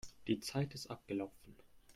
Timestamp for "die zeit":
0.25-0.73